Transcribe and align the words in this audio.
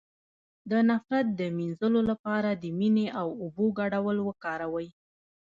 د 0.69 0.71
نفرت 0.89 1.27
د 1.39 1.41
مینځلو 1.57 2.01
لپاره 2.11 2.49
د 2.53 2.65
مینې 2.79 3.07
او 3.19 3.27
اوبو 3.41 3.65
ګډول 3.79 4.17
وکاروئ 4.27 4.89